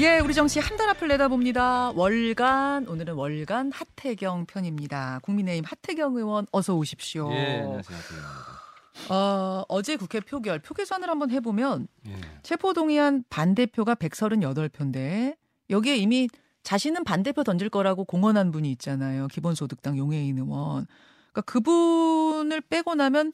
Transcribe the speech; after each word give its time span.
예, 0.00 0.18
우리 0.20 0.32
정치 0.34 0.58
한 0.60 0.76
달 0.78 0.88
앞을 0.90 1.08
내다봅니다. 1.08 1.90
월간 1.94 2.88
오늘은 2.88 3.14
월간 3.14 3.70
하태경 3.72 4.46
편입니다. 4.46 5.20
국민의힘 5.22 5.64
하태경 5.66 6.16
의원 6.16 6.46
어서 6.52 6.74
오십시오. 6.74 7.30
예, 7.32 7.60
안녕하세요. 7.60 7.98
하태경입니다. 7.98 9.14
어, 9.14 9.64
어제 9.68 9.96
국회 9.96 10.20
표결 10.20 10.60
표 10.60 10.72
계산을 10.74 11.08
한번 11.10 11.30
해보면 11.30 11.86
예. 12.06 12.16
체포 12.42 12.72
동의안 12.72 13.24
반대표가 13.28 13.94
138표인데 13.96 15.36
여기에 15.68 15.96
이미 15.96 16.28
자신은 16.62 17.04
반대표 17.04 17.42
던질 17.44 17.68
거라고 17.68 18.04
공언한 18.04 18.50
분이 18.52 18.70
있잖아요. 18.72 19.26
기본소득당 19.28 19.98
용해인 19.98 20.38
의원. 20.38 20.86
그러니까 21.32 21.40
그분을 21.42 22.62
빼고 22.62 22.94
나면 22.94 23.32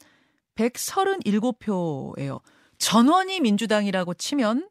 137표예요. 0.55 2.41
전원이 2.77 3.39
민주당이라고 3.39 4.13
치면 4.15 4.67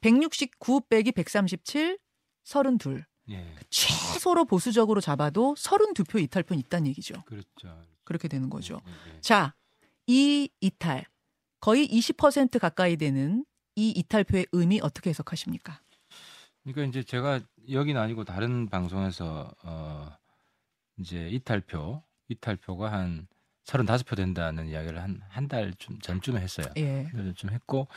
169 0.00 0.82
빼기 0.88 1.12
137, 1.12 1.98
32. 2.44 3.02
예. 3.30 3.54
최소로 3.68 4.44
보수적으로 4.46 5.00
잡아도 5.00 5.54
32표 5.54 6.20
이탈표는 6.22 6.60
있다는 6.60 6.86
얘기죠. 6.88 7.22
그렇죠. 7.26 7.82
그렇게 8.04 8.26
되는 8.28 8.48
거죠. 8.48 8.80
예, 8.86 9.14
예. 9.16 9.20
자, 9.20 9.54
이 10.06 10.48
이탈 10.60 11.04
거의 11.60 11.86
20% 11.88 12.58
가까이 12.58 12.96
되는 12.96 13.44
이 13.76 13.90
이탈표의 13.90 14.46
의미 14.52 14.80
어떻게 14.82 15.10
해석하십니까? 15.10 15.80
그러니까 16.64 16.84
이제 16.88 17.02
제가 17.02 17.40
여기는 17.70 18.00
아니고 18.00 18.24
다른 18.24 18.68
방송에서 18.68 19.52
어 19.62 20.10
이제 20.98 21.28
이탈표, 21.28 22.02
이탈표가 22.28 22.90
한 22.92 23.28
35표 23.66 24.16
된다는 24.16 24.68
이야기를 24.68 25.00
한 25.02 25.20
한 25.30 25.48
달 25.48 25.74
전쯤에 26.02 26.40
했어요. 26.40 26.66
예. 26.78 27.06
좀 27.36 27.50
했고 27.50 27.88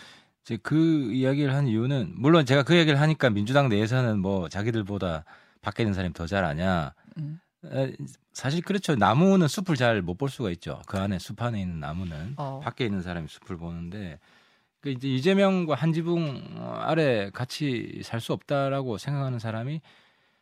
이제 0.44 0.58
그 0.62 1.12
이야기를 1.13 1.54
한 1.54 1.68
이유는 1.68 2.13
물론 2.18 2.45
제가 2.45 2.63
그 2.63 2.76
얘기를 2.76 3.00
하니까 3.00 3.30
민주당 3.30 3.70
내에서는 3.70 4.20
뭐 4.20 4.50
자기들보다 4.50 5.23
밖에 5.62 5.84
있는 5.84 5.94
사람이 5.94 6.14
더 6.14 6.26
잘 6.26 6.44
아냐. 6.44 6.94
음. 7.17 7.40
에, 7.66 7.94
사실 8.34 8.62
그렇죠. 8.64 8.95
나무는 8.95 9.47
숲을 9.47 9.75
잘 9.75 10.02
못 10.02 10.17
볼 10.17 10.30
수가 10.30 10.50
있죠. 10.52 10.81
그 10.88 10.97
안에 10.97 11.19
숲 11.19 11.42
안에 11.42 11.62
있는 11.62 11.80
나무는 11.80 12.34
어. 12.38 12.59
밖에 12.64 12.86
있는 12.86 13.02
사람이 13.02 13.28
숲을 13.28 13.58
보는데 13.58 14.19
그 14.80 14.89
이제 14.89 15.08
이재명과 15.08 15.75
한 15.75 15.94
지붕 15.94 16.42
아래 16.80 17.30
같이 17.30 18.02
살 18.03 18.19
수 18.19 18.34
없다라고 18.34 18.97
생각하는 18.97 19.38
사람이 19.38 19.81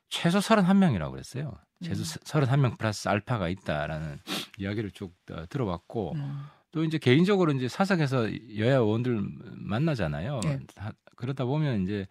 최소 0.08 0.40
31명이라고 0.40 1.12
그랬어요. 1.12 1.58
최소 1.84 2.02
음. 2.04 2.24
31명 2.24 2.78
플러스 2.78 3.10
알파가 3.10 3.50
있다라는 3.50 4.20
이야기를 4.58 4.92
쭉 4.92 5.14
어, 5.32 5.44
들어봤고 5.50 6.14
음. 6.16 6.44
또 6.72 6.84
이제 6.84 6.98
개인적으로 6.98 7.52
이제 7.52 7.68
사석에서 7.68 8.30
여야 8.58 8.78
의원들 8.78 9.22
만나잖아요. 9.56 10.42
예. 10.46 10.60
다- 10.76 10.92
그러다 11.16 11.46
보면 11.46 11.84
이제 11.84 12.06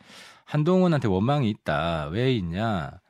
한동훈한테 0.44 1.08
원망이 1.08 1.48
있다. 1.50 2.08
왜 2.08 2.34
있냐? 2.34 3.00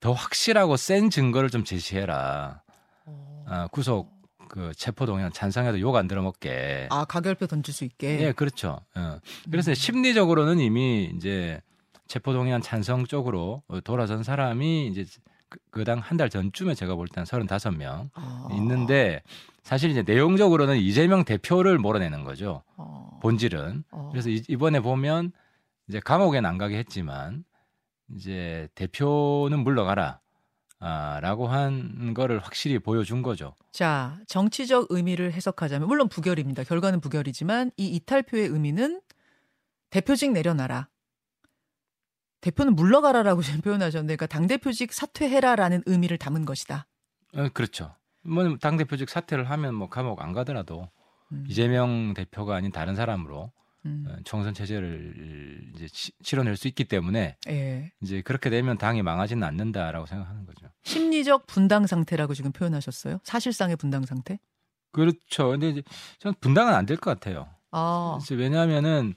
더 0.00 0.12
확실하고 0.12 0.76
센 0.76 1.10
증거를 1.10 1.50
좀 1.50 1.64
제시해라. 1.64 2.62
어. 3.06 3.44
아, 3.48 3.66
구속 3.68 4.10
그 4.48 4.72
체포 4.76 5.06
동의안 5.06 5.32
찬성해도 5.32 5.80
욕 5.80 5.96
안 5.96 6.06
들어먹게. 6.08 6.88
아, 6.90 7.04
가결표 7.04 7.46
던질 7.46 7.72
수 7.74 7.84
있게. 7.84 8.20
예, 8.20 8.32
그렇죠. 8.32 8.80
어. 8.94 9.18
그래서 9.50 9.72
음. 9.72 9.74
심리적으로는 9.74 10.60
이미 10.60 11.10
이제 11.16 11.60
체포 12.06 12.32
동의안 12.32 12.60
찬성 12.60 13.06
쪽으로 13.06 13.62
돌아선 13.84 14.22
사람이 14.22 14.88
이제 14.88 15.04
그당 15.70 15.98
한 15.98 16.16
달 16.16 16.28
전쯤에 16.30 16.74
제가 16.74 16.94
볼 16.94 17.08
때는 17.08 17.24
35명 17.26 18.10
아. 18.14 18.48
있는데 18.52 19.22
사실 19.62 19.90
이제 19.90 20.02
내용적으로는 20.02 20.76
이재명 20.76 21.24
대표를 21.24 21.78
몰아내는 21.78 22.24
거죠. 22.24 22.62
어. 22.76 23.18
본질은. 23.22 23.84
어. 23.90 24.08
그래서 24.12 24.28
이- 24.28 24.42
이번에 24.48 24.80
보면 24.80 25.32
이제 25.88 26.00
감옥에는 26.00 26.48
안 26.48 26.58
가게 26.58 26.78
했지만 26.78 27.44
이제 28.14 28.68
대표는 28.74 29.60
물러가라. 29.60 30.20
아, 30.84 31.20
라고 31.20 31.46
한 31.46 32.12
거를 32.12 32.40
확실히 32.40 32.78
보여준 32.80 33.22
거죠. 33.22 33.54
자, 33.70 34.18
정치적 34.26 34.86
의미를 34.90 35.32
해석하자면 35.32 35.86
물론 35.86 36.08
부결입니다. 36.08 36.64
결과는 36.64 37.00
부결이지만 37.00 37.70
이 37.76 37.86
이탈표의 37.86 38.48
의미는 38.48 39.00
대표직 39.90 40.32
내려놔라. 40.32 40.88
대표는 42.42 42.76
물러가라라고 42.76 43.40
지금 43.42 43.60
표현하셨는데 43.62 44.16
그러니까 44.16 44.26
당 44.26 44.46
대표직 44.46 44.92
사퇴해라라는 44.92 45.82
의미를 45.86 46.18
담은 46.18 46.44
것이다. 46.44 46.86
어, 47.34 47.48
그렇죠. 47.54 47.94
뭐 48.24 48.56
당 48.58 48.76
대표직 48.76 49.08
사퇴를 49.08 49.48
하면 49.50 49.74
뭐 49.74 49.88
감옥 49.88 50.20
안 50.20 50.32
가더라도 50.32 50.88
음. 51.32 51.44
이재명 51.48 52.12
대표가 52.14 52.54
아닌 52.56 52.70
다른 52.70 52.94
사람으로 52.94 53.50
음. 53.84 54.04
어, 54.08 54.16
총선 54.24 54.54
체제를 54.54 55.72
이제 55.74 55.88
치, 55.88 56.12
치러낼 56.22 56.56
수 56.56 56.68
있기 56.68 56.84
때문에 56.84 57.36
예. 57.48 57.90
이제 58.00 58.20
그렇게 58.22 58.48
되면 58.50 58.78
당이 58.78 59.02
망하지는 59.02 59.42
않는다라고 59.42 60.06
생각하는 60.06 60.46
거죠. 60.46 60.68
심리적 60.84 61.46
분당 61.46 61.86
상태라고 61.88 62.34
지금 62.34 62.52
표현하셨어요. 62.52 63.18
사실상의 63.24 63.74
분당 63.76 64.04
상태? 64.04 64.38
그렇죠. 64.92 65.48
근데 65.50 65.70
이제 65.70 65.82
저는 66.18 66.34
분당은 66.40 66.74
안 66.74 66.86
될 66.86 66.96
것 66.98 67.10
같아요. 67.10 67.48
아, 67.72 68.18
왜냐하면은 68.30 69.14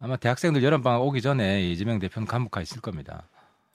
아마 0.00 0.16
대학생들 0.16 0.62
여름방학 0.62 1.02
오기 1.02 1.20
전에 1.20 1.68
이재명 1.70 1.98
대표는 1.98 2.26
감옥 2.26 2.50
가 2.50 2.60
있을 2.62 2.80
겁니다. 2.80 3.28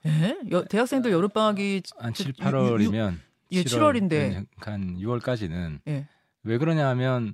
예? 0.06 0.36
여- 0.52 0.66
대학생들 0.66 1.12
여름 1.12 1.30
방학이 1.30 1.84
한 1.98 2.14
저- 2.14 2.24
7, 2.24 2.30
유- 2.30 2.44
8월이면 2.44 3.18
예, 3.52 3.64
7월 3.64 3.96
인데. 3.96 4.44
한 4.58 4.98
6월까지는 4.98 5.80
예. 5.88 6.08
왜 6.44 6.58
그러냐면 6.58 7.34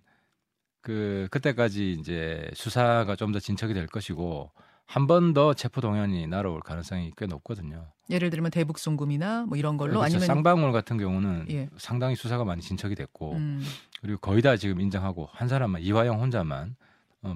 그 0.82 1.28
그때까지 1.32 1.92
이제 1.94 2.50
수사가 2.54 3.16
좀 3.16 3.32
더 3.32 3.40
진척이 3.40 3.74
될 3.74 3.88
것이고 3.88 4.52
한 4.86 5.08
번 5.08 5.34
더 5.34 5.54
체포 5.54 5.80
동의안이 5.80 6.28
날아올 6.28 6.60
가능성이 6.62 7.14
꽤 7.18 7.26
높거든요. 7.26 7.88
예를 8.10 8.30
들면 8.30 8.52
대북 8.52 8.78
송금이나 8.78 9.46
뭐 9.48 9.58
이런 9.58 9.78
걸로 9.78 10.00
그래서 10.00 10.04
아니면 10.06 10.26
쌍방울 10.26 10.74
같은 10.74 10.98
경우는 10.98 11.46
예. 11.50 11.70
상당히 11.78 12.16
수사가 12.18 12.44
많이 12.44 12.62
진척이 12.62 12.96
됐고 12.96 13.34
음, 13.36 13.64
그리고 14.02 14.20
거의 14.20 14.42
다 14.42 14.58
지금 14.58 14.82
인정하고 14.82 15.30
한 15.32 15.48
사람만 15.48 15.82
이화영 15.82 16.20
혼자만 16.20 16.76
어, 16.80 16.91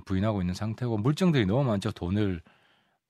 부인하고 0.05 0.41
있는 0.41 0.53
상태고 0.53 0.97
물증들이 0.97 1.45
너무 1.45 1.63
많죠. 1.63 1.91
돈을 1.91 2.41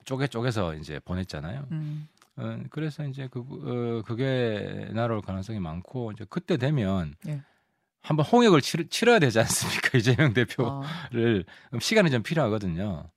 쪼개 0.03 0.27
쪼개서 0.27 0.75
이제 0.75 0.99
보냈잖아요. 0.99 1.67
음. 1.71 2.07
어, 2.37 2.59
그래서 2.69 3.05
이제 3.05 3.27
그 3.31 3.39
어, 3.39 4.03
그게 4.05 4.89
날아올 4.93 5.21
가능성이 5.21 5.59
많고 5.59 6.11
이제 6.11 6.25
그때 6.29 6.57
되면 6.57 7.15
예. 7.27 7.41
한번 8.01 8.25
홍역을 8.25 8.61
치르, 8.61 8.87
치러야 8.87 9.19
되지 9.19 9.39
않습니까 9.39 9.97
이재명 9.97 10.33
대표를 10.33 11.45
아, 11.47 11.67
그럼 11.69 11.79
시간이 11.79 12.11
좀 12.11 12.23
필요하거든요. 12.23 13.09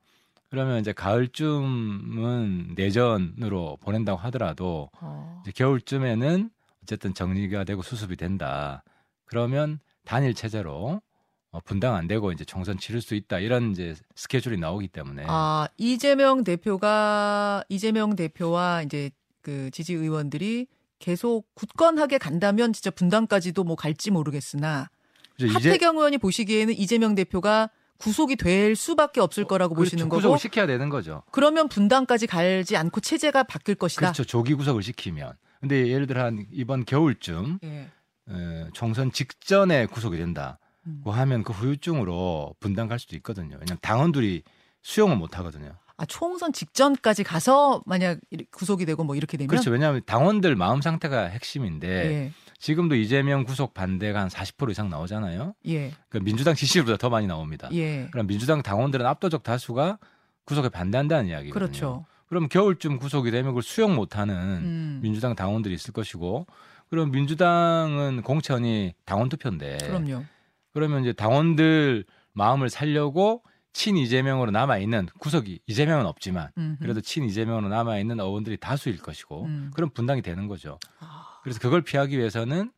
그러면 0.50 0.80
이제 0.80 0.92
가을쯤은 0.92 2.75
내전으로 2.75 3.76
보낸다고 3.82 4.19
하더라도 4.19 4.88
아. 4.98 5.42
이제 5.42 5.52
겨울쯤에는 5.52 6.50
어쨌든 6.82 7.12
정리가 7.12 7.64
되고 7.64 7.82
수습이 7.82 8.16
된다. 8.16 8.82
그러면 9.26 9.78
단일 10.06 10.32
체제로 10.32 11.02
어, 11.50 11.60
분당 11.60 11.94
안 11.94 12.06
되고 12.06 12.31
이제 12.31 12.44
총선 12.44 12.78
치를 12.78 13.00
수 13.00 13.14
있다 13.14 13.38
이런 13.38 13.72
이제 13.72 13.94
스케줄이 14.14 14.59
나오기 14.59 14.88
때문에 14.88 15.25
아, 15.26 15.69
이재명 15.78 16.44
대표가 16.44 17.64
이재명 17.69 18.16
대표와 18.16 18.82
이제 18.82 19.10
그 19.41 19.70
지지 19.70 19.94
의원들이 19.94 20.66
계속 20.98 21.47
굳건하게 21.54 22.19
간다면 22.19 22.72
진짜 22.72 22.91
분당까지도 22.91 23.64
뭐 23.64 23.76
갈지 23.76 24.10
모르겠으나 24.10 24.91
이제 25.38 25.48
하태경 25.48 25.97
의원이 25.97 26.19
보시기에는 26.19 26.75
이재명 26.75 27.14
대표가 27.14 27.70
구속이 27.98 28.37
될 28.37 28.76
수밖에 28.76 29.20
없을 29.20 29.44
거라고 29.44 29.75
보시는 29.75 30.08
그렇죠. 30.08 30.08
거고 30.08 30.16
구속을 30.16 30.38
시켜야 30.38 30.66
되는 30.66 30.88
거죠. 30.88 31.22
그러면 31.32 31.69
분당까지 31.69 32.26
갈지 32.26 32.76
않고 32.76 33.00
체제가 33.00 33.44
바뀔 33.44 33.75
것이다. 33.75 34.00
그렇죠. 34.00 34.25
조기 34.25 34.54
구속을 34.54 34.82
시키면. 34.82 35.32
근데 35.60 35.88
예를 35.88 36.06
들어 36.06 36.25
한 36.25 36.47
이번 36.53 36.84
겨울쯤 36.84 37.58
예. 37.64 37.88
어, 38.28 38.69
총선 38.72 39.10
직전에 39.10 39.87
구속이 39.87 40.16
된다. 40.16 40.58
음. 40.87 41.00
고 41.05 41.12
하면 41.12 41.43
그 41.43 41.53
후유증으로 41.53 42.55
분당 42.61 42.89
갈 42.89 42.99
수도 42.99 43.16
있거든요. 43.16 43.56
왜냐하면 43.61 43.78
당원들이 43.81 44.43
수용을 44.83 45.16
못 45.16 45.39
하거든요. 45.39 45.72
아, 45.97 46.06
총선 46.06 46.53
직전까지 46.53 47.25
가서 47.25 47.83
만약 47.84 48.21
구속이 48.52 48.87
되고 48.87 49.02
뭐 49.02 49.17
이렇게 49.17 49.37
되면 49.37 49.49
그렇죠. 49.49 49.70
왜냐하면 49.70 50.00
당원들 50.06 50.55
마음 50.55 50.81
상태가 50.81 51.25
핵심인데 51.25 51.88
예. 51.88 52.32
지금도 52.58 52.94
이재명 52.94 53.43
구속 53.43 53.75
반대가 53.75 54.20
한 54.20 54.29
40% 54.29 54.70
이상 54.70 54.88
나오잖아요. 54.91 55.55
예. 55.67 55.93
그러니까 56.08 56.25
민주당 56.25 56.55
지지율보다 56.55 56.99
더 56.99 57.11
많이 57.11 57.26
나옵니다. 57.26 57.69
예. 57.73 58.06
그럼 58.12 58.29
민주당 58.29 58.62
당원들은 58.62 59.05
압도적 59.06 59.43
다수가 59.43 59.99
구속에 60.44 60.69
반대한다는 60.69 61.26
이야기거든요. 61.29 61.52
그렇죠. 61.52 62.06
그럼 62.29 62.49
겨울쯤 62.49 62.99
구속이 62.99 63.31
되면 63.31 63.50
그걸 63.50 63.62
수용 63.62 63.94
못하는 63.94 64.35
음. 64.35 65.00
민주당 65.02 65.35
당원들이 65.35 65.75
있을 65.75 65.93
것이고, 65.93 66.47
그럼 66.91 67.11
민주당은 67.11 68.23
공천이 68.23 68.94
당원 69.05 69.29
투표인데, 69.29 69.79
그럼요. 69.79 70.25
그러면 70.73 71.03
이제 71.03 71.12
당원들 71.12 72.05
마음을 72.32 72.69
살려고 72.69 73.43
친 73.73 73.97
이재명으로 73.97 74.50
남아 74.50 74.79
있는 74.79 75.06
구석이 75.20 75.61
이재명은 75.67 76.06
없지만 76.06 76.50
음. 76.59 76.76
그래도 76.81 77.00
친 77.00 77.25
이재명으로 77.25 77.69
남아 77.69 77.99
있는 77.99 78.19
의원들이 78.19 78.56
다수일 78.59 78.99
것이고 78.99 79.44
음. 79.44 79.70
그럼 79.75 79.91
분당이 79.91 80.23
되는 80.23 80.49
거죠. 80.49 80.79
아, 81.00 81.38
그래서 81.43 81.61
그걸 81.61 81.82
피하기 81.82 82.19
위해서는 82.19 82.73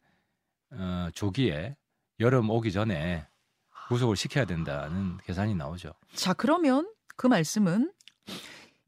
어, 0.72 1.08
조기에 1.14 1.76
여름 2.20 2.50
오기 2.50 2.72
전에 2.72 3.26
구속을 3.88 4.16
시켜야 4.16 4.44
된다는 4.44 5.18
계산이 5.24 5.54
나오죠. 5.54 5.92
자, 6.14 6.32
그러면 6.32 6.88
그 7.16 7.26
말씀은 7.26 7.92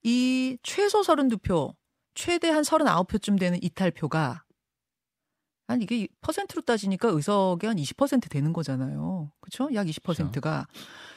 이 0.05 0.57
최소 0.63 1.01
32표, 1.01 1.75
최대 2.15 2.51
한 2.51 2.63
39표쯤 2.63 3.39
되는 3.39 3.59
이탈표가 3.63 4.45
한 5.73 5.83
이게 5.83 6.09
퍼센트로 6.21 6.63
따지니까 6.63 7.09
의석의 7.09 7.71
한20% 7.71 8.31
되는 8.31 8.53
거잖아요. 8.53 9.31
그렇죠? 9.41 9.73
약 9.75 9.87
20%가 9.87 10.67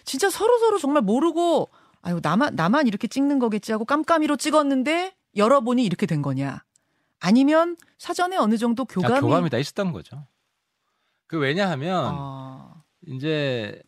진짜 0.04 0.30
서로 0.30 0.58
서로 0.60 0.78
정말 0.78 1.02
모르고 1.04 1.70
아유 2.02 2.20
나만 2.22 2.56
나만 2.56 2.88
이렇게 2.88 3.08
찍는 3.08 3.40
거겠지 3.40 3.72
하고 3.72 3.86
깜깜이로 3.86 4.38
찍었는데 4.38 5.16
열어보니 5.36 5.84
이렇게 5.84 6.06
된 6.06 6.22
거냐? 6.22 6.64
아니면 7.20 7.76
사전에 7.98 8.38
어느 8.38 8.58
정도 8.58 8.86
교감이 8.86 9.14
아, 9.16 9.20
교감이 9.20 9.50
다 9.50 9.58
있었던 9.58 9.92
거죠. 9.92 10.28
그 11.28 11.38
왜냐하면 11.40 12.14
아, 12.16 12.84
이제 13.08 13.82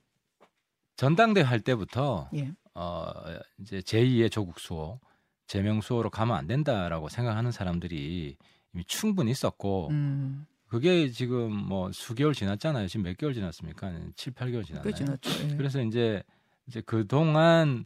전당대 0.95 1.41
할 1.41 1.59
때부터 1.59 2.29
예. 2.35 2.51
어 2.73 3.13
이제 3.59 3.79
제2의 3.79 4.31
조국 4.31 4.59
수호, 4.59 4.99
제명 5.45 5.81
수호로 5.81 6.09
가면 6.09 6.35
안 6.35 6.47
된다라고 6.47 7.09
생각하는 7.09 7.51
사람들이 7.51 8.37
이미 8.73 8.83
충분히 8.85 9.31
있었고 9.31 9.89
음, 9.91 10.45
그게 10.67 11.09
지금 11.09 11.53
뭐 11.53 11.91
수개월 11.91 12.33
지났잖아요. 12.33 12.87
지금 12.87 13.03
몇 13.03 13.17
개월 13.17 13.33
지났습니까? 13.33 13.91
7, 14.15 14.33
8개월 14.33 14.65
지났나요? 14.65 14.83
꽤 14.83 14.93
지났죠. 14.93 15.29
예. 15.49 15.55
그래서 15.55 15.81
이제 15.81 16.23
이제 16.67 16.81
그 16.85 17.07
동안 17.07 17.85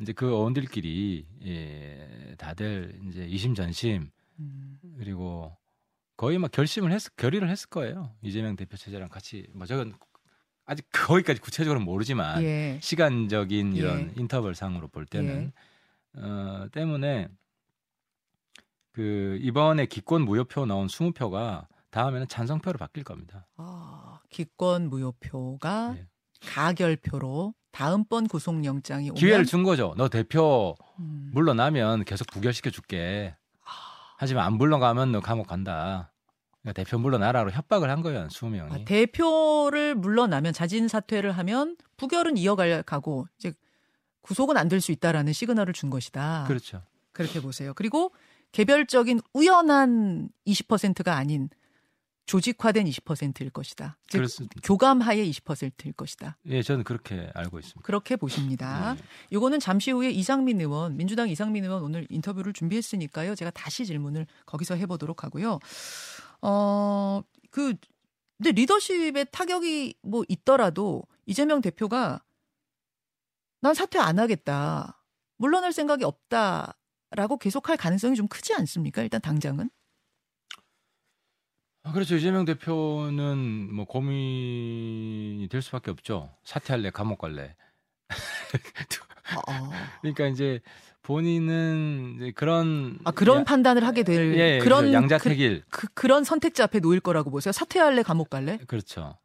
이제 0.00 0.12
그 0.12 0.34
어원들끼리 0.34 1.26
예, 1.46 2.34
다들 2.36 2.98
이제 3.08 3.24
이심전심 3.24 4.10
음, 4.40 4.78
그리고 4.98 5.56
거의 6.16 6.38
막 6.38 6.50
결심을 6.50 6.92
했 6.92 7.02
결의를 7.16 7.48
했을 7.48 7.68
거예요. 7.70 8.14
이재명 8.22 8.56
대표 8.56 8.76
체제랑 8.76 9.08
같이 9.08 9.46
뭐 9.54 9.66
저건 9.66 9.94
아직 10.66 10.86
거기까지 10.92 11.40
구체적으로 11.40 11.80
모르지만 11.80 12.42
예. 12.42 12.78
시간적인 12.82 13.74
이런 13.74 14.10
예. 14.10 14.20
인터벌 14.20 14.54
상으로 14.54 14.88
볼 14.88 15.06
때는 15.06 15.52
어 16.14 16.66
때문에 16.72 17.28
그 18.92 19.38
이번에 19.40 19.86
기권 19.86 20.22
무효표 20.22 20.66
나온 20.66 20.88
20표가 20.88 21.66
다음에는 21.90 22.28
찬성표로 22.28 22.78
바뀔 22.78 23.04
겁니다. 23.04 23.46
아, 23.56 24.20
기권 24.30 24.88
무효표가 24.90 25.94
예. 25.96 26.06
가결표로 26.46 27.54
다음번 27.72 28.28
구속영장이 28.28 29.10
오면 29.10 29.14
기회를 29.18 29.44
준 29.44 29.62
거죠. 29.62 29.94
너 29.96 30.08
대표 30.08 30.74
음, 30.98 31.30
물러나면 31.32 32.04
계속 32.04 32.26
부결시켜 32.28 32.70
줄게. 32.70 33.34
하지만 34.16 34.44
안 34.46 34.54
물러가면 34.54 35.12
너 35.12 35.20
감옥 35.20 35.46
간다. 35.46 36.12
그러니까 36.62 36.82
대표 36.82 36.98
물러나라로 36.98 37.52
협박을 37.52 37.88
한 37.88 38.02
거예요, 38.02 38.28
수명이. 38.30 38.72
아, 38.72 38.84
대표를 38.84 39.94
물러나면 39.94 40.52
자진 40.52 40.88
사퇴를 40.88 41.32
하면 41.32 41.76
부결은 41.96 42.36
이어갈 42.36 42.82
가고 42.82 43.26
이제 43.38 43.52
구속은 44.22 44.56
안 44.56 44.68
될 44.68 44.80
수 44.80 44.92
있다라는 44.92 45.32
시그널을 45.32 45.72
준 45.72 45.88
것이다. 45.88 46.44
그렇죠. 46.48 46.82
그렇게 47.12 47.40
보세요. 47.40 47.72
그리고 47.74 48.12
개별적인 48.52 49.20
우연한 49.34 50.30
20%가 50.46 51.16
아닌 51.16 51.48
조직화된 52.28 52.84
20%일 52.86 53.48
것이다. 53.48 53.96
즉 54.06 54.18
그렇습니다. 54.18 54.54
교감하에 54.62 55.24
20%일 55.30 55.94
것이다. 55.94 56.36
예, 56.46 56.62
저는 56.62 56.84
그렇게 56.84 57.30
알고 57.34 57.58
있습니다. 57.58 57.80
그렇게 57.82 58.16
보십니다. 58.16 58.94
네. 58.94 59.02
요거는 59.32 59.60
잠시 59.60 59.90
후에 59.90 60.10
이상민 60.10 60.60
의원, 60.60 60.98
민주당 60.98 61.30
이상민 61.30 61.64
의원 61.64 61.82
오늘 61.82 62.06
인터뷰를 62.10 62.52
준비했으니까요. 62.52 63.34
제가 63.34 63.50
다시 63.52 63.86
질문을 63.86 64.26
거기서 64.44 64.74
해보도록 64.74 65.24
하고요. 65.24 65.58
어, 66.42 67.22
그, 67.50 67.74
근데 68.36 68.52
리더십에 68.52 69.24
타격이 69.24 69.94
뭐 70.02 70.22
있더라도 70.28 71.04
이재명 71.24 71.62
대표가 71.62 72.22
난 73.62 73.72
사퇴 73.72 73.98
안 73.98 74.18
하겠다. 74.18 75.02
물러날 75.38 75.72
생각이 75.72 76.04
없다라고 76.04 77.38
계속할 77.40 77.78
가능성이 77.78 78.16
좀 78.16 78.28
크지 78.28 78.52
않습니까? 78.52 79.02
일단 79.02 79.22
당장은. 79.22 79.70
아, 81.88 81.92
그렇죠. 81.92 82.16
이재명 82.16 82.44
대표는 82.44 83.74
뭐 83.74 83.84
고민이 83.86 85.48
될 85.50 85.62
수밖에 85.62 85.90
없죠. 85.90 86.30
사퇴할래, 86.44 86.90
감옥 86.90 87.18
갈래. 87.18 87.54
어, 88.10 89.70
그러니까 90.02 90.26
이제 90.26 90.60
본인은 91.02 92.16
이제 92.16 92.32
그런 92.32 92.98
아, 93.04 93.10
그런 93.10 93.40
야- 93.40 93.44
판단을 93.44 93.86
하게 93.86 94.02
될 94.02 94.34
예, 94.38 94.56
예, 94.56 94.58
그런 94.58 94.80
그래서 94.82 94.94
양자 94.94 95.18
그, 95.18 95.28
택일 95.30 95.62
그, 95.70 95.86
그 95.94 96.06
런 96.06 96.24
선택지 96.24 96.62
앞에 96.62 96.80
놓일 96.80 97.00
거라고 97.00 97.30
보세요. 97.30 97.52
사퇴할래, 97.52 98.02
감옥 98.02 98.28
갈래? 98.30 98.58
그렇죠. 98.66 99.16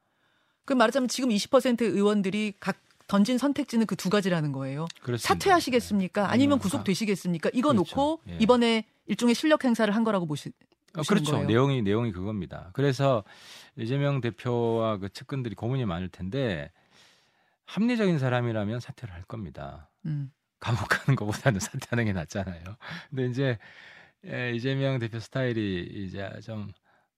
그 0.65 0.71
말하자면 0.73 1.09
지금 1.09 1.29
20% 1.29 1.81
의원들이 1.81 2.53
각 2.59 2.77
던진 3.07 3.37
선택지는 3.37 3.85
그 3.85 3.95
두 3.97 4.09
가지라는 4.09 4.53
거예요. 4.53 4.85
그렇습니다. 5.01 5.27
사퇴하시겠습니까? 5.27 6.31
아니면 6.31 6.57
음, 6.57 6.59
구속되시겠습니까? 6.59 7.49
이거 7.53 7.73
그렇죠. 7.73 7.95
놓고 7.95 8.21
예. 8.29 8.37
이번에 8.39 8.85
일종의 9.07 9.35
실력 9.35 9.65
행사를 9.65 9.93
한 9.93 10.05
거라고 10.05 10.25
보시, 10.25 10.51
어, 10.97 11.01
그렇죠. 11.07 11.31
거예요. 11.33 11.47
내용이 11.47 11.81
내용이 11.81 12.11
그겁니다. 12.11 12.69
그래서 12.73 13.23
이재명 13.75 14.21
대표와 14.21 14.97
그 14.97 15.09
측근들이 15.09 15.55
고민이 15.55 15.85
많을 15.85 16.09
텐데 16.09 16.71
합리적인 17.65 18.19
사람이라면 18.19 18.79
사퇴를 18.79 19.13
할 19.13 19.23
겁니다. 19.23 19.89
음. 20.05 20.31
감옥 20.59 20.87
가는 20.89 21.15
것보다는 21.15 21.59
사퇴하는 21.59 22.05
게 22.05 22.13
낫잖아요. 22.13 22.63
근데 23.09 23.25
이제 23.27 23.57
에, 24.25 24.53
이재명 24.53 24.99
대표 24.99 25.19
스타일이 25.19 26.05
이제 26.05 26.29
좀 26.43 26.71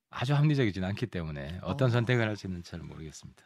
아주 0.10 0.33
합리적이진 0.33 0.83
않기 0.83 1.07
때문에 1.07 1.60
어떤 1.62 1.88
어. 1.88 1.92
선택을 1.92 2.27
할지는 2.27 2.63
잘 2.63 2.80
모르겠습니다. 2.80 3.44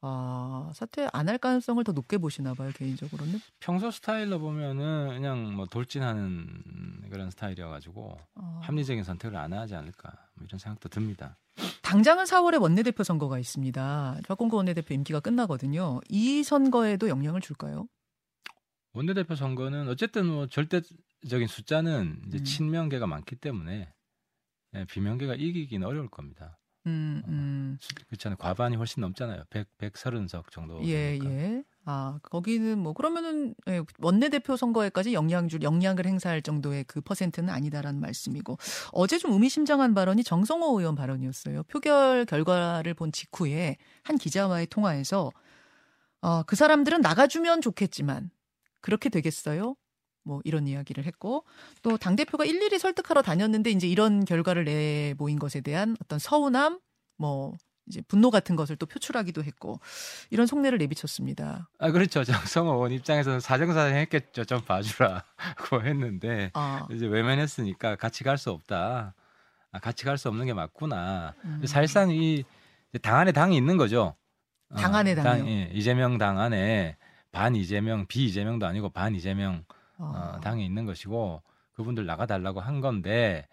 아, 0.00 0.70
사퇴 0.74 1.08
안 1.12 1.28
할 1.28 1.38
가능성을 1.38 1.82
더 1.84 1.92
높게 1.92 2.18
보시나 2.18 2.54
봐요, 2.54 2.70
개인적으로는. 2.74 3.40
평소 3.60 3.90
스타일로 3.90 4.38
보면은 4.38 5.08
그냥 5.08 5.54
뭐 5.54 5.66
돌진하는 5.66 7.02
그런 7.10 7.30
스타일이어가지고 7.30 8.18
어, 8.36 8.60
합리적인 8.62 9.02
선택을 9.04 9.36
안 9.36 9.52
하지 9.52 9.74
않을까 9.74 10.10
뭐 10.34 10.46
이런 10.46 10.58
생각도 10.58 10.88
듭니다. 10.88 11.36
당장은 11.82 12.24
4월에 12.24 12.60
원내대표 12.60 13.02
선거가 13.02 13.38
있습니다. 13.38 14.20
박공구 14.28 14.56
원내대표 14.56 14.94
임기가 14.94 15.20
끝나거든요. 15.20 16.00
이 16.08 16.42
선거에도 16.44 17.08
영향을 17.08 17.40
줄까요? 17.40 17.88
원내대표 18.92 19.34
선거는 19.34 19.88
어쨌든 19.88 20.26
뭐 20.26 20.46
절대적인 20.46 21.46
숫자는 21.48 22.22
이제 22.28 22.38
음. 22.38 22.44
친명계가 22.44 23.06
많기 23.06 23.36
때문에 23.36 23.92
예, 24.74 24.84
비명계가 24.84 25.34
이기기는 25.34 25.86
어려울 25.86 26.08
겁니다. 26.08 26.58
음, 26.88 27.22
음. 27.28 27.78
수- 27.80 27.94
그렇잖아요. 28.08 28.36
과반이 28.38 28.76
훨씬 28.76 29.00
넘잖아요. 29.02 29.44
100, 29.50 29.66
130석 29.78 30.50
정도. 30.50 30.80
예, 30.84 31.18
되니까. 31.18 31.30
예. 31.30 31.62
아, 31.84 32.18
거기는 32.22 32.78
뭐 32.78 32.92
그러면은 32.92 33.54
예, 33.68 33.80
원내대표 33.98 34.56
선거에까지 34.56 35.14
영향줄 35.14 35.62
영향을 35.62 36.06
행사할 36.06 36.42
정도의 36.42 36.84
그 36.84 37.00
퍼센트는 37.00 37.48
아니다라는 37.48 38.00
말씀이고 38.00 38.58
어제 38.92 39.16
좀 39.18 39.32
의미심장한 39.32 39.94
발언이 39.94 40.22
정성호 40.24 40.78
의원 40.80 40.94
발언이었어요. 40.94 41.62
표결 41.64 42.26
결과를 42.26 42.92
본 42.94 43.10
직후에 43.12 43.76
한 44.02 44.18
기자와의 44.18 44.66
통화에서 44.66 45.30
어, 46.20 46.42
그 46.42 46.56
사람들은 46.56 47.00
나가주면 47.00 47.60
좋겠지만 47.62 48.30
그렇게 48.80 49.08
되겠어요? 49.08 49.76
뭐 50.28 50.40
이런 50.44 50.66
이야기를 50.66 51.04
했고 51.06 51.44
또 51.82 51.96
당 51.98 52.14
대표가 52.16 52.44
일일이 52.44 52.78
설득하러 52.78 53.22
다녔는데 53.22 53.70
이제 53.70 53.88
이런 53.88 54.24
결과를 54.24 54.64
내 54.64 55.14
모인 55.18 55.38
것에 55.38 55.60
대한 55.62 55.96
어떤 56.04 56.18
서운함, 56.18 56.78
뭐 57.16 57.56
이제 57.86 58.02
분노 58.02 58.30
같은 58.30 58.54
것을 58.54 58.76
또 58.76 58.84
표출하기도 58.84 59.42
했고 59.42 59.80
이런 60.30 60.46
속내를 60.46 60.76
내비쳤습니다. 60.78 61.70
아 61.78 61.90
그렇죠. 61.90 62.22
정성호 62.22 62.74
의원 62.74 62.92
입장에서는 62.92 63.40
사정사정 63.40 63.96
했겠죠. 63.96 64.44
좀 64.44 64.60
봐주라고 64.60 65.22
했는데 65.84 66.50
아, 66.54 66.86
이제 66.92 67.06
외면했으니까 67.06 67.96
같이 67.96 68.22
갈 68.24 68.36
수 68.36 68.50
없다. 68.50 69.14
아, 69.72 69.78
같이 69.80 70.04
갈 70.04 70.18
수 70.18 70.28
없는 70.28 70.44
게 70.46 70.52
맞구나. 70.54 71.34
음. 71.44 71.62
사실상 71.66 72.10
이 72.10 72.44
당 73.02 73.18
안에 73.18 73.32
당이 73.32 73.54
있는 73.54 73.76
거죠. 73.76 74.16
어, 74.70 74.74
당 74.76 74.94
안에 74.94 75.14
당이요? 75.14 75.46
예, 75.46 75.70
이재명 75.74 76.16
당 76.16 76.38
안에 76.40 76.96
반 77.32 77.54
이재명, 77.54 78.06
비 78.06 78.24
이재명도 78.24 78.66
아니고 78.66 78.88
반 78.88 79.14
이재명 79.14 79.64
어, 79.98 80.12
아, 80.14 80.40
당에 80.40 80.64
있는 80.64 80.86
것이고 80.86 81.42
그분들 81.72 82.06
나가달라고 82.06 82.60
한 82.60 82.80
건데 82.80 83.46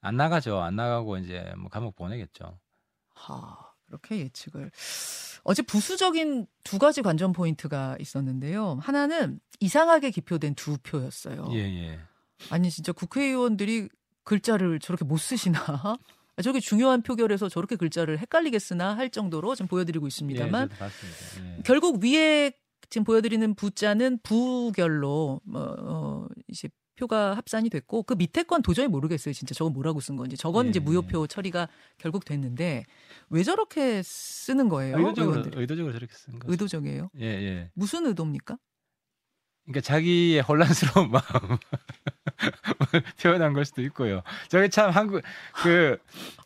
안 0.00 0.16
나가죠. 0.16 0.60
안 0.60 0.76
나가고 0.76 1.18
이제 1.18 1.52
뭐 1.56 1.70
감옥 1.70 1.96
보내겠죠. 1.96 2.58
하, 3.14 3.56
그렇게 3.86 4.18
예측을. 4.18 4.70
어제 5.44 5.62
부수적인 5.62 6.46
두 6.62 6.78
가지 6.78 7.02
관전 7.02 7.32
포인트가 7.32 7.96
있었는데요. 8.00 8.78
하나는 8.82 9.40
이상하게 9.60 10.10
기표된 10.10 10.54
두 10.54 10.78
표였어요. 10.78 11.48
예, 11.52 11.58
예. 11.58 11.98
아니 12.50 12.70
진짜 12.70 12.92
국회의원들이 12.92 13.88
글자를 14.24 14.78
저렇게 14.80 15.04
못 15.04 15.18
쓰시나? 15.18 15.60
아, 15.66 15.96
저렇게 16.42 16.60
중요한 16.60 17.02
표결에서 17.02 17.48
저렇게 17.48 17.76
글자를 17.76 18.18
헷갈리게 18.18 18.58
쓰나 18.58 18.96
할 18.96 19.10
정도로 19.10 19.54
지금 19.54 19.68
보여드리고 19.68 20.06
예, 20.06 20.08
있습니다만 20.08 20.68
봤습니다. 20.70 21.56
예. 21.58 21.62
결국 21.64 22.02
위에 22.02 22.52
지금 22.94 23.02
보여드리는 23.02 23.56
부자는 23.56 24.20
부결로 24.22 25.40
뭐, 25.42 25.76
어, 25.80 26.28
이제 26.46 26.68
표가 26.94 27.36
합산이 27.36 27.68
됐고 27.68 28.04
그 28.04 28.14
밑에 28.14 28.44
건 28.44 28.62
도저히 28.62 28.86
모르겠어요. 28.86 29.34
진짜 29.34 29.52
저건 29.52 29.72
뭐라고 29.72 29.98
쓴 29.98 30.14
건지. 30.14 30.36
저건 30.36 30.66
예, 30.66 30.70
이제 30.70 30.78
무효표 30.78 31.26
처리가 31.26 31.68
결국 31.98 32.24
됐는데 32.24 32.84
왜 33.30 33.42
저렇게 33.42 34.00
쓰는 34.04 34.68
거예요? 34.68 34.94
아, 34.94 34.98
의도적으로 35.00 35.32
의원들이? 35.32 35.60
의도적으로 35.60 35.92
저렇게 35.92 36.14
쓴 36.14 36.38
거죠. 36.38 36.52
의도적이에요. 36.52 37.10
예, 37.18 37.24
예. 37.24 37.70
무슨 37.74 38.06
의도입니까? 38.06 38.58
그러니까 39.64 39.80
자기의 39.80 40.42
혼란스러운 40.42 41.10
마음 41.10 41.58
표현한 43.20 43.54
걸 43.54 43.64
수도 43.64 43.82
있고요. 43.82 44.22
저게 44.48 44.68
참 44.68 44.90
한국 44.90 45.20
그 45.64 45.98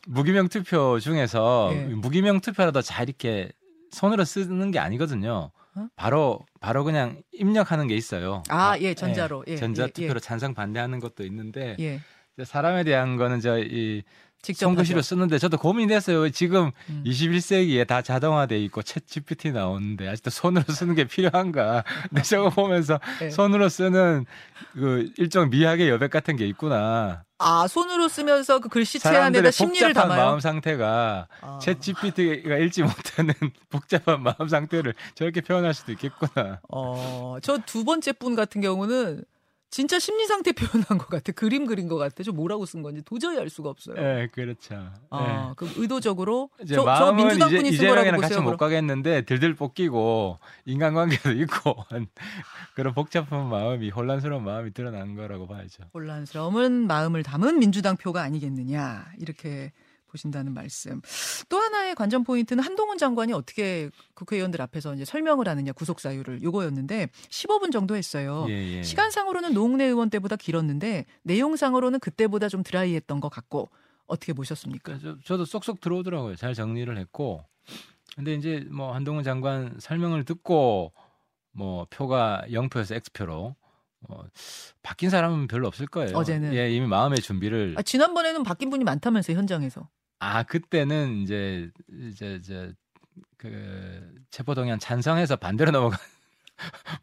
무기명 0.07 0.49
투표 0.49 0.99
중에서 0.99 1.73
예. 1.75 1.85
무기명 1.88 2.40
투표라도 2.40 2.81
잘 2.81 3.07
이렇게 3.07 3.52
손으로 3.90 4.25
쓰는 4.25 4.71
게 4.71 4.78
아니거든요. 4.78 5.50
어? 5.78 5.88
바로 5.97 6.40
바로 6.61 6.82
그냥 6.85 7.23
입력하는 7.32 7.87
게 7.87 7.94
있어요. 7.94 8.42
아, 8.49 8.76
예, 8.80 8.94
전자로. 8.94 9.44
예, 9.47 9.56
전자 9.56 9.85
예, 9.85 9.88
투표로 9.88 10.18
찬성 10.18 10.54
반대하는 10.54 10.99
것도 10.99 11.25
있는데 11.25 11.76
예. 11.78 12.00
사람에 12.44 12.85
대한 12.85 13.16
거는 13.16 13.40
저이 13.40 14.02
직접 14.40 14.66
손글씨로. 14.66 15.02
쓰는데 15.02 15.38
저도 15.38 15.59
고민됐어요. 15.59 16.30
지금 16.30 16.71
음. 16.88 17.02
21세기에 17.04 17.87
다 17.87 18.02
자동화돼 18.02 18.59
있고 18.64 18.83
챗 18.83 19.04
GPT 19.07 19.50
나오는데 19.52 20.09
아직도 20.09 20.30
손으로 20.30 20.64
쓰는 20.73 20.95
게 20.95 21.04
필요한가? 21.04 21.85
근데 22.09 22.23
저거 22.23 22.49
보면서 22.50 23.00
예. 23.23 23.30
손으로 23.30 23.68
쓰는 23.68 24.26
그 24.75 25.11
일종 25.18 25.50
미학의 25.50 25.88
여백 25.88 26.11
같은 26.11 26.37
게 26.37 26.47
있구나. 26.47 27.25
아, 27.40 27.68
손으로 27.68 28.09
쓰면서 28.09 28.59
그 28.59 28.68
글씨체 28.68 29.09
안에다 29.11 29.50
심리를 29.52 29.88
복잡한 29.88 30.09
담아요. 30.11 30.26
마음 30.26 30.40
상태가 30.40 31.28
아. 31.40 31.59
챗 31.62 31.80
GPT가 31.80 32.57
읽지 32.59 32.83
못하는 32.83 33.35
복잡한 33.71 34.23
마음 34.23 34.49
상태를 34.49 34.95
저렇게 35.14 35.40
표현할 35.40 35.75
수도 35.75 35.92
있겠구나. 35.92 36.61
어, 36.68 37.37
저 37.42 37.59
두 37.66 37.85
번째 37.85 38.12
분 38.12 38.35
같은 38.35 38.61
경우는 38.61 39.25
진짜 39.71 39.99
심리 39.99 40.27
상태 40.27 40.53
표현한 40.53 40.99
것 40.99 41.09
같아. 41.09 41.33
그림 41.33 41.67
그린 41.67 41.89
것 41.89 41.97
같아. 41.97 42.23
저 42.23 42.33
뭐라고 42.33 42.65
쓴 42.67 42.83
건지 42.83 43.03
도저히 43.05 43.39
알 43.39 43.51
수가 43.51 43.69
없어요. 43.69 43.97
예, 43.99 44.29
그렇죠. 44.33 44.91
아, 45.11 45.53
그 45.57 45.71
의도적으로 45.77 46.51
저, 46.67 46.85
저 46.85 47.13
민주당 47.13 47.51
분이 47.51 47.73
쓴 47.73 47.89
거라고 47.89 48.01
이재명이랑 48.01 48.21
같이 48.21 48.35
보세요. 48.35 48.41
못 48.43 48.47
그럼. 48.47 48.59
가겠는데 48.59 49.23
들들 49.23 49.55
볶이고 49.55 50.39
인간관계도 50.65 51.33
있고 51.33 51.77
그런 52.75 52.95
복잡한 52.95 53.49
마음이 53.49 53.91
혼란스러운 53.91 54.43
마음이 54.43 54.73
드러난 54.73 55.15
거라고 55.15 55.47
봐야죠. 55.47 55.85
혼란스러운 55.93 56.87
마음을 56.87 57.23
담은 57.23 57.59
민주당 57.59 57.97
표가 57.97 58.23
아니겠느냐 58.23 59.07
이렇게 59.19 59.73
보신다는 60.09 60.53
말씀. 60.55 61.00
또 61.49 61.59
하나의 61.59 61.95
관전 61.95 62.25
포인트는 62.25 62.62
한동훈 62.62 62.99
장관이 62.99 63.33
어떻게 63.33 63.91
국회의원들 64.15 64.61
앞에서 64.62 64.95
이제 64.95 65.05
설명을 65.05 65.49
하느냐 65.49 65.73
구속 65.73 66.00
사유를 66.00 66.43
요거였는데 66.43 67.09
15분 67.29 67.73
정도 67.73 67.95
했어요. 67.97 68.47
예, 68.49 68.79
예. 68.79 68.83
시간상으로는 68.83 69.55
노웅래 69.55 69.85
의원 69.85 70.11
때보다 70.11 70.37
길었는데 70.37 71.07
내용상으로는 71.23 72.00
그때보다 72.00 72.49
좀 72.49 72.62
드라이했던 72.62 73.21
것 73.21 73.29
같고 73.29 73.69
어떻게 74.07 74.33
보셨습니까? 74.33 74.99
저, 74.99 75.17
저도 75.25 75.45
쏙쏙 75.45 75.81
들어오더라고요. 75.81 76.37
잘 76.37 76.55
정리를 76.55 76.97
했고. 76.99 77.45
근데 78.17 78.35
이제 78.35 78.67
뭐 78.71 78.95
한동훈 78.95 79.23
장관 79.23 79.77
설명을 79.79 80.25
듣고 80.25 80.93
뭐 81.53 81.87
표가 81.91 82.45
0표에서 82.49 82.97
X표로 82.97 83.55
어, 84.09 84.23
바뀐 84.83 85.11
사람은 85.11 85.49
별로 85.49 85.67
없을 85.67 85.87
거예요. 85.87 86.17
어제는. 86.17 86.55
예, 86.55 86.71
이미 86.71 86.87
마음의 86.87 87.21
준비를 87.21 87.75
아, 87.77 87.83
지난번에는 87.83 88.43
바뀐 88.43 88.71
분이 88.71 88.85
많다면서요 88.85 89.37
현장에서. 89.37 89.88
아 90.21 90.43
그때는 90.43 91.23
이제 91.23 91.71
이제 92.09 92.35
이제 92.37 92.73
그 93.37 94.15
체포동의안 94.31 94.79
찬성해서 94.79 95.37
반대로 95.37 95.71
넘어간 95.73 95.99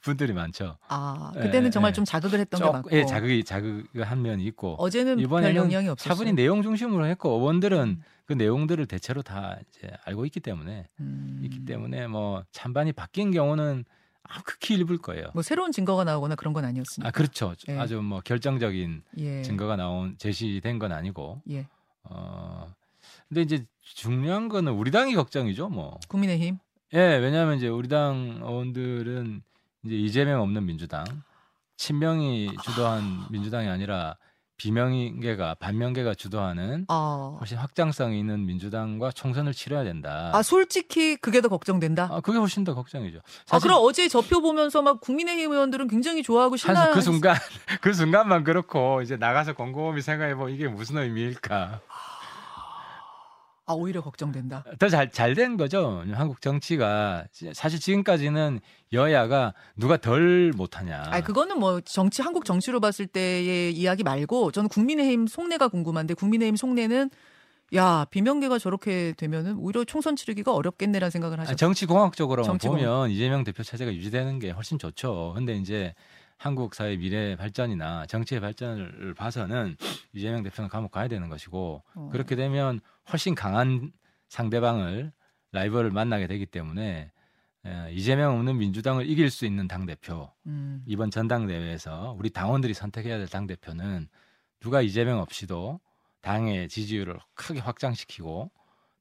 분들이 0.01 0.33
많죠. 0.33 0.77
아 0.89 1.31
예, 1.37 1.39
그때는 1.39 1.71
정말 1.71 1.89
예. 1.89 1.93
좀 1.93 2.03
자극을 2.03 2.39
했던 2.39 2.59
게 2.59 2.65
쪽- 2.65 2.71
맞고. 2.73 2.89
예, 2.91 3.05
자극이 3.05 3.43
자극 3.45 3.87
한 4.01 4.21
면이 4.21 4.43
있고 4.47 4.75
어제는 4.79 5.15
별 5.15 5.23
이번에는 5.23 5.55
영향이 5.55 5.87
없었어요. 5.87 6.13
차분히 6.13 6.33
내용 6.33 6.61
중심으로 6.61 7.05
했고 7.07 7.37
의원들은 7.39 8.01
그 8.25 8.33
내용들을 8.33 8.85
대체로 8.87 9.21
다 9.21 9.57
이제 9.69 9.89
알고 10.03 10.25
있기 10.25 10.39
때문에 10.41 10.87
음. 10.99 11.39
있기 11.43 11.63
때문에 11.65 12.07
뭐 12.07 12.43
찬반이 12.51 12.91
바뀐 12.91 13.31
경우는 13.31 13.85
아, 14.23 14.41
극히 14.41 14.73
일부일 14.73 14.99
거예요. 14.99 15.27
뭐 15.35 15.43
새로운 15.43 15.71
증거가 15.71 16.03
나오거나 16.03 16.33
그런 16.35 16.51
건 16.51 16.65
아니었습니다. 16.65 17.07
아 17.07 17.11
그렇죠. 17.11 17.53
예. 17.69 17.77
아주 17.77 18.01
뭐 18.01 18.19
결정적인 18.21 19.03
예. 19.19 19.41
증거가 19.43 19.75
나온 19.77 20.17
제시된 20.17 20.79
건 20.79 20.91
아니고 20.91 21.43
예. 21.51 21.67
어 22.03 22.73
근데 23.29 23.41
이제 23.41 23.65
중요한 23.81 24.49
거는 24.49 24.73
우리 24.73 24.91
당이 24.91 25.15
걱정이죠, 25.15 25.69
뭐. 25.69 25.99
국민의힘. 26.07 26.57
예, 26.93 26.99
왜냐하면 27.17 27.57
이제 27.57 27.67
우리 27.67 27.87
당 27.87 28.39
의원들은 28.41 29.41
이제 29.85 29.95
이재명 29.95 30.41
없는 30.41 30.65
민주당, 30.65 31.05
친명이 31.77 32.51
주도한 32.63 33.25
민주당이 33.31 33.67
아니라 33.67 34.15
비명계가 34.57 35.55
반명계가 35.55 36.13
주도하는 36.13 36.85
아, 36.87 37.35
훨씬 37.39 37.57
확장성이 37.57 38.19
있는 38.19 38.45
민주당과 38.45 39.11
총선을 39.11 39.53
치러야 39.53 39.83
된다. 39.83 40.31
아 40.33 40.41
솔직히 40.41 41.17
그게 41.17 41.41
더 41.41 41.49
걱정된다. 41.49 42.07
아, 42.09 42.21
그게 42.21 42.37
훨씬 42.37 42.63
더 42.63 42.73
걱정이죠. 42.73 43.19
아, 43.51 43.59
그럼 43.59 43.79
어제 43.81 44.07
저표 44.07 44.41
보면서 44.41 44.81
막 44.81 45.01
국민의힘 45.01 45.51
의원들은 45.51 45.89
굉장히 45.89 46.23
좋아하고 46.23 46.55
신나. 46.55 46.91
그 46.91 47.01
순간 47.01 47.35
그 47.81 47.93
순간만 47.93 48.45
그렇고 48.45 49.01
이제 49.01 49.17
나가서 49.17 49.53
곰곰이 49.53 50.01
생각해 50.01 50.35
보면 50.35 50.55
이게 50.55 50.69
무슨 50.69 50.97
의미일까? 50.99 51.81
아 53.67 53.73
오히려 53.73 54.01
걱정된다. 54.01 54.63
더 54.77 54.89
잘 54.89 55.09
잘 55.11 55.33
된 55.33 55.57
거죠. 55.57 56.03
한국 56.13 56.39
정치가 56.41 57.25
사실 57.53 57.79
지금까지는 57.79 58.59
여야가 58.93 59.53
누가 59.75 59.97
덜 59.97 60.51
못하냐. 60.55 61.03
아 61.07 61.21
그거는 61.21 61.59
뭐 61.59 61.81
정치 61.81 62.21
한국 62.21 62.45
정치로 62.45 62.79
봤을 62.79 63.07
때의 63.07 63.73
이야기 63.73 64.03
말고 64.03 64.51
저는 64.51 64.69
국민의힘 64.69 65.25
속내가 65.27 65.69
궁금한데 65.69 66.13
국민의힘 66.13 66.55
속내는 66.55 67.09
야 67.73 68.05
비명계가 68.11 68.59
저렇게 68.59 69.13
되면은 69.17 69.57
오히려 69.57 69.83
총선 69.83 70.15
치르기가 70.15 70.53
어렵겠네라는 70.53 71.09
생각을 71.09 71.39
아, 71.39 71.41
하셨어요. 71.41 71.55
정치 71.57 71.87
공학적으로 71.87 72.43
정치공학. 72.43 72.83
보면 72.85 73.09
이재명 73.09 73.43
대표 73.43 73.63
체제가 73.63 73.91
유지되는 73.91 74.37
게 74.37 74.51
훨씬 74.51 74.77
좋죠. 74.77 75.33
근데 75.35 75.55
이제 75.55 75.95
한국 76.37 76.75
사회 76.75 76.97
미래 76.97 77.35
발전이나 77.35 78.05
정치의 78.07 78.41
발전을 78.41 79.13
봐서는 79.15 79.77
이재명 80.13 80.43
대표는 80.43 80.69
감옥 80.69 80.91
가야 80.91 81.07
되는 81.07 81.29
것이고 81.29 81.83
어. 81.95 82.09
그렇게 82.11 82.35
되면 82.35 82.81
훨씬 83.11 83.35
강한 83.35 83.91
상대방을 84.29 85.11
라이벌을 85.51 85.91
만나게 85.91 86.27
되기 86.27 86.45
때문에 86.45 87.11
에, 87.65 87.91
이재명 87.93 88.37
없는 88.37 88.57
민주당을 88.57 89.09
이길 89.09 89.29
수 89.31 89.45
있는 89.45 89.67
당 89.67 89.85
대표 89.85 90.31
음. 90.45 90.83
이번 90.85 91.09
전당대회에서 91.11 92.15
우리 92.19 92.29
당원들이 92.29 92.73
선택해야 92.73 93.17
될 93.17 93.27
당 93.27 93.47
대표는 93.47 94.07
누가 94.59 94.81
이재명 94.81 95.19
없이도 95.19 95.79
당의 96.21 96.67
지지율을 96.69 97.19
크게 97.33 97.59
확장시키고 97.59 98.51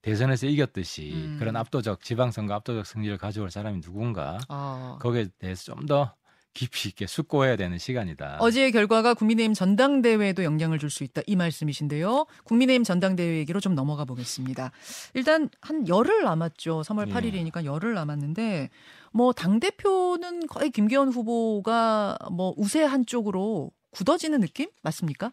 대선에서 0.02 0.46
이겼듯이 0.46 1.12
음. 1.14 1.36
그런 1.38 1.56
압도적 1.56 2.02
지방선거 2.02 2.52
압도적 2.54 2.84
승리를 2.86 3.16
가져올 3.18 3.50
사람이 3.50 3.80
누군가 3.80 4.38
아. 4.48 4.98
거기에 5.00 5.28
대해서 5.38 5.74
좀 5.74 5.86
더 5.86 6.14
깊이 6.54 6.88
있게 6.88 7.06
숙고해야 7.06 7.56
되는 7.56 7.76
시간이다. 7.78 8.38
어제의 8.40 8.70
결과가 8.72 9.14
국민의힘 9.14 9.54
전당대회에도 9.54 10.44
영향을 10.44 10.78
줄 10.78 10.88
수 10.88 11.02
있다 11.02 11.20
이 11.26 11.34
말씀이신데요. 11.34 12.26
국민의힘 12.44 12.84
전당대회 12.84 13.38
얘기로 13.38 13.58
좀 13.58 13.74
넘어가 13.74 14.04
보겠습니다. 14.04 14.70
일단 15.14 15.50
한 15.60 15.86
열흘 15.88 16.22
남았죠. 16.22 16.82
3월 16.82 17.08
예. 17.08 17.12
8일이니까 17.12 17.64
열흘 17.64 17.94
남았는데 17.94 18.70
뭐당 19.12 19.58
대표는 19.58 20.46
거의 20.46 20.70
김기현 20.70 21.08
후보가 21.08 22.18
뭐 22.30 22.54
우세 22.56 22.84
한 22.84 23.04
쪽으로 23.04 23.72
굳어지는 23.90 24.40
느낌 24.40 24.68
맞습니까? 24.82 25.32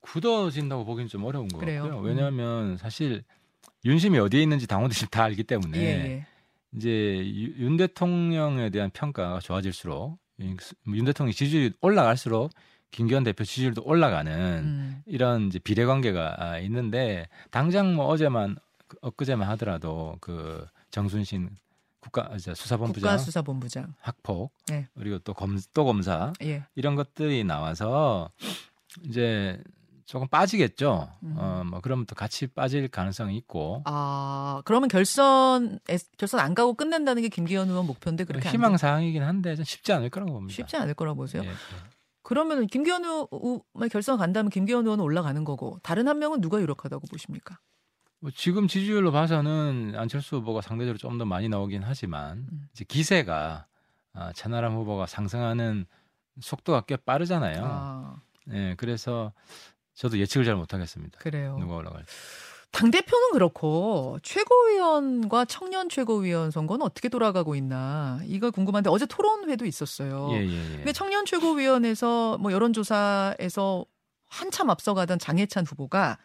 굳어진다고 0.00 0.84
보기는 0.84 1.08
좀 1.08 1.24
어려운? 1.24 1.48
같고요. 1.48 1.98
음. 1.98 2.04
왜냐하면 2.04 2.76
사실 2.76 3.24
윤심이 3.84 4.18
어디에 4.18 4.42
있는지 4.42 4.66
당원들이 4.66 5.08
다 5.10 5.24
알기 5.24 5.44
때문에 5.44 5.78
예, 5.78 5.82
예. 5.82 6.26
이제 6.74 6.88
유- 6.90 7.54
윤 7.64 7.76
대통령에 7.76 8.70
대한 8.70 8.90
평가가 8.90 9.40
좋아질수록 9.40 10.18
윤 10.40 11.04
대통령 11.04 11.32
지지율이 11.32 11.74
올라갈수록 11.80 12.50
김기현 12.90 13.24
대표 13.24 13.44
지지율도 13.44 13.82
올라가는 13.84 14.32
음. 14.64 15.02
이런 15.06 15.48
이제 15.48 15.58
비례관계가 15.58 16.36
아, 16.38 16.58
있는데 16.60 17.28
당장 17.50 17.94
뭐 17.94 18.06
어제만 18.06 18.56
그 18.86 18.96
엊그제만 19.02 19.48
하더라도 19.50 20.16
그 20.20 20.66
정순신 20.90 21.50
국가 22.00 22.30
수사본부장 22.38 23.10
국가수사본부장. 23.10 23.94
학폭 24.00 24.52
네. 24.68 24.88
그리고 24.96 25.18
또검또 25.18 25.84
검사 25.84 26.32
예. 26.42 26.64
이런 26.74 26.94
것들이 26.94 27.44
나와서 27.44 28.30
이제 29.04 29.60
조금 30.08 30.26
빠지겠죠. 30.26 31.12
음. 31.22 31.34
어, 31.36 31.62
뭐 31.68 31.80
그러면 31.82 32.06
또 32.06 32.14
같이 32.14 32.46
빠질 32.46 32.88
가능성이 32.88 33.36
있고 33.36 33.82
아, 33.84 34.62
그러면 34.64 34.88
결선 34.88 35.78
결선 36.16 36.40
안 36.40 36.54
가고 36.54 36.72
끝낸다는 36.72 37.20
게 37.20 37.28
김기현 37.28 37.68
의원 37.68 37.86
목표인데 37.86 38.24
그렇게 38.24 38.48
안 38.48 38.54
희망 38.54 38.72
돼- 38.72 38.78
사항이긴 38.78 39.22
한데 39.22 39.54
좀 39.54 39.66
쉽지 39.66 39.92
않을 39.92 40.08
거라고 40.08 40.32
봅니다. 40.32 40.54
쉽지 40.54 40.78
않을 40.78 40.94
거라고 40.94 41.16
보세요. 41.18 41.42
예, 41.44 41.48
예. 41.48 41.52
그러면 42.22 42.66
김기현 42.66 43.04
의원 43.04 43.60
결선 43.92 44.16
간다면 44.16 44.48
김기현 44.48 44.84
의원은 44.86 45.04
올라가는 45.04 45.44
거고 45.44 45.78
다른 45.82 46.08
한 46.08 46.18
명은 46.18 46.40
누가 46.40 46.58
유력하다고 46.58 47.06
보십니까? 47.08 47.58
뭐 48.20 48.30
지금 48.34 48.66
지지율로 48.66 49.12
봐서는 49.12 49.92
안철수 49.94 50.36
후보가 50.36 50.62
상대적으로 50.62 50.96
좀 50.96 51.18
더 51.18 51.26
많이 51.26 51.50
나오긴 51.50 51.82
하지만 51.84 52.46
음. 52.50 52.68
이제 52.72 52.84
기세가 52.88 53.66
아, 54.14 54.32
천하람 54.32 54.74
후보가 54.74 55.04
상승하는 55.06 55.84
속도가 56.40 56.82
꽤 56.86 56.96
빠르잖아요. 56.96 57.60
아, 57.62 58.16
예, 58.52 58.74
그래서 58.78 59.32
저도 59.98 60.18
예측을 60.18 60.44
잘 60.44 60.54
못하겠습니다. 60.54 61.18
그래요. 61.18 61.56
누가 61.58 61.76
올라갈지. 61.76 62.06
당 62.70 62.90
대표는 62.90 63.32
그렇고 63.32 64.18
최고위원과 64.22 65.46
청년 65.46 65.88
최고위원 65.88 66.50
선거는 66.50 66.84
어떻게 66.84 67.08
돌아가고 67.08 67.56
있나 67.56 68.20
이거 68.26 68.50
궁금한데 68.50 68.90
어제 68.90 69.06
토론회도 69.06 69.64
있었어요. 69.64 70.28
예, 70.32 70.46
예, 70.46 70.72
예. 70.72 70.76
근데 70.76 70.92
청년 70.92 71.24
최고위원회에서 71.24 72.38
뭐 72.38 72.52
여론조사에서 72.52 73.86
한참 74.26 74.70
앞서가던 74.70 75.18
장해찬 75.18 75.64
후보가 75.66 76.18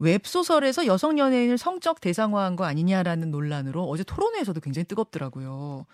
웹소설에서 0.00 0.86
여성 0.86 1.18
연예인을 1.18 1.56
성적 1.56 2.00
대상화한 2.00 2.56
거 2.56 2.64
아니냐라는 2.64 3.30
논란으로 3.30 3.84
어제 3.84 4.02
토론회에서도 4.02 4.60
굉장히 4.60 4.84
뜨겁더라고요. 4.84 5.86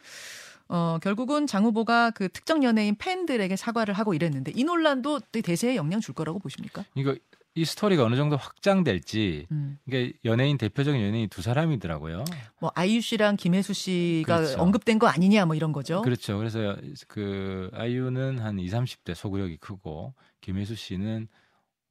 어, 0.68 0.98
결국은 1.02 1.46
장 1.46 1.64
후보가 1.64 2.10
그 2.10 2.28
특정 2.28 2.62
연예인 2.62 2.96
팬들에게 2.96 3.56
사과를 3.56 3.94
하고 3.94 4.14
이랬는데 4.14 4.52
이 4.54 4.64
논란도 4.64 5.20
대세에 5.32 5.76
영향 5.76 6.00
줄 6.00 6.14
거라고 6.14 6.38
보십니까? 6.38 6.84
이거 6.94 7.16
이 7.54 7.64
스토리가 7.64 8.04
어느 8.04 8.14
정도 8.14 8.37
확장될지 8.37 9.46
음. 9.50 9.78
이게 9.87 10.12
연예인 10.25 10.58
대표적인 10.58 11.00
연예인 11.00 11.28
두 11.28 11.42
사람이더라고요. 11.42 12.25
뭐 12.60 12.70
아이유 12.75 13.00
씨랑 13.00 13.37
김혜수 13.37 13.72
씨가 13.72 14.37
그렇죠. 14.37 14.60
언급된 14.62 14.98
거 14.98 15.08
아니냐 15.08 15.46
뭐 15.46 15.56
이런 15.56 15.72
거죠. 15.72 16.02
그렇죠. 16.02 16.38
그래서 16.38 16.76
그 17.08 17.70
아이유는 17.72 18.38
한 18.38 18.58
2, 18.58 18.68
30대 18.68 19.14
소구력이 19.14 19.56
크고 19.56 20.14
김혜수 20.40 20.76
씨는 20.76 21.26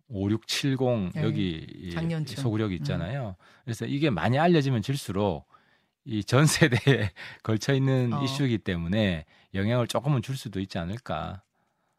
5, 0.07 0.29
6, 0.29 0.47
70 0.47 0.77
네. 1.15 1.23
여기. 1.23 1.93
음. 1.97 2.25
소구력이 2.25 2.75
있잖아요. 2.75 3.35
그래서 3.65 3.85
이게 3.85 4.09
많이 4.09 4.39
알려지면 4.39 4.81
질수록 4.81 5.47
이 6.07 6.23
전 6.23 6.45
세대에 6.45 7.11
걸쳐 7.43 7.73
있는 7.73 8.13
어. 8.13 8.23
이슈이기 8.23 8.59
때문에 8.59 9.25
영향을 9.53 9.87
조금은 9.87 10.21
줄 10.21 10.37
수도 10.37 10.59
있지 10.59 10.77
않을까. 10.77 11.41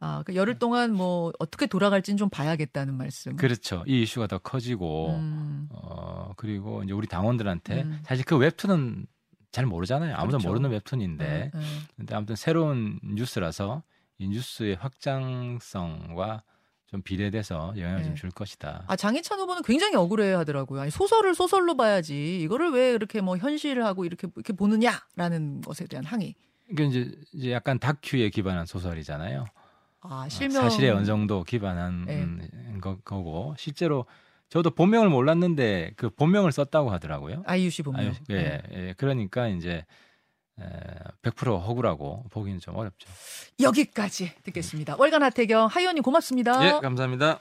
아, 0.01 0.23
그 0.25 0.35
열흘 0.37 0.59
동안 0.59 0.93
뭐 0.95 1.33
어떻게 1.39 1.67
돌아갈지는 1.67 2.17
좀 2.17 2.31
봐야겠다는 2.31 2.95
말씀. 2.95 3.37
그렇죠. 3.37 3.83
이 3.87 4.03
이슈가 4.03 4.29
더 4.29 4.39
커지고 4.39 5.11
음. 5.17 5.69
어 5.73 6.33
그리고 6.37 6.83
이제 6.85 6.93
우리 6.93 7.07
당원들한테 7.09 7.83
음. 7.83 8.01
사실 8.05 8.25
그 8.25 8.37
웹툰은 8.37 9.07
잘 9.51 9.67
모르잖아요. 9.67 10.15
아무도 10.15 10.39
그렇죠. 10.39 10.49
모르는 10.49 10.71
웹툰인데. 10.71 11.25
네, 11.25 11.51
네. 11.53 11.61
근데 11.97 12.15
아무튼 12.15 12.37
새로운 12.37 13.01
뉴스라서 13.03 13.83
이 14.19 14.29
뉴스의 14.29 14.77
확장성과 14.77 16.43
좀 16.91 17.03
비례돼서 17.03 17.75
영향을 17.77 18.01
네. 18.01 18.09
좀줄 18.09 18.31
것이다. 18.31 18.85
아 18.87 18.97
장희찬 18.97 19.39
후보는 19.39 19.63
굉장히 19.63 19.95
억울해 19.97 20.33
하더라고요. 20.33 20.81
아니 20.81 20.91
소설을 20.91 21.35
소설로 21.35 21.77
봐야지 21.77 22.41
이거를 22.41 22.71
왜 22.71 22.93
이렇게 22.93 23.21
뭐 23.21 23.37
현실하고 23.37 24.07
이렇게 24.07 24.27
이렇게 24.35 24.53
보느냐라는 24.55 25.61
것에 25.61 25.87
대한 25.87 26.05
항의. 26.05 26.35
이게 26.71 26.85
이제, 26.85 27.13
이제 27.33 27.53
약간 27.53 27.79
다큐에 27.79 28.31
기반한 28.31 28.65
소설이잖아요. 28.65 29.45
아 30.01 30.25
어, 30.25 30.29
실명 30.29 30.63
사실에 30.63 30.89
어느 30.91 31.05
정도 31.05 31.45
기반한 31.45 32.05
네. 32.07 32.23
음, 32.23 32.79
거, 32.81 32.97
거고 33.05 33.55
실제로 33.59 34.07
저도 34.49 34.71
본명을 34.71 35.11
몰랐는데 35.11 35.93
그 35.97 36.09
본명을 36.09 36.53
썼다고 36.53 36.91
하더라고요. 36.91 37.43
아이유 37.47 37.69
씨 37.69 37.83
보면. 37.83 38.01
아유, 38.01 38.13
예, 38.31 38.63
예, 38.73 38.95
그러니까 38.97 39.49
이제 39.49 39.71
에, 39.71 39.85
100% 41.23 41.49
억울하고 41.49 42.25
보기는 42.31 42.59
좀 42.61 42.77
어렵죠. 42.77 43.09
여기까지 43.61 44.33
듣겠습니다. 44.43 44.97
월간 44.99 45.23
하태경 45.23 45.67
하의원님 45.67 46.03
고맙습니다. 46.03 46.67
예, 46.67 46.81
감사합니다. 46.81 47.41